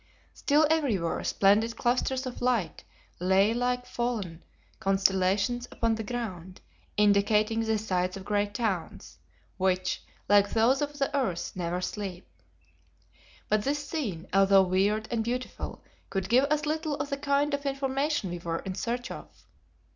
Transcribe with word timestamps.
Still 0.33 0.65
everywhere 0.71 1.23
splendid 1.23 1.77
clusters 1.77 2.25
of 2.25 2.41
light 2.41 2.83
lay 3.19 3.53
like 3.53 3.85
fallen 3.85 4.41
constellations 4.79 5.67
upon 5.71 5.93
the 5.93 6.01
ground, 6.03 6.59
indicating 6.97 7.59
the 7.59 7.77
sites 7.77 8.17
of 8.17 8.25
great 8.25 8.55
towns, 8.55 9.19
which, 9.57 10.01
like 10.27 10.49
those 10.49 10.81
of 10.81 10.97
the 10.97 11.15
earth, 11.15 11.51
never 11.53 11.81
sleep. 11.81 12.27
But 13.47 13.61
this 13.61 13.85
scene, 13.87 14.27
although 14.33 14.63
weird 14.63 15.07
and 15.11 15.23
beautiful, 15.23 15.83
could 16.09 16.29
give 16.29 16.45
us 16.45 16.65
little 16.65 16.95
of 16.95 17.11
the 17.11 17.17
kind 17.17 17.53
of 17.53 17.67
information 17.67 18.31
we 18.31 18.39
were 18.39 18.57
in 18.65 18.73
search 18.73 19.11
of. 19.11 19.27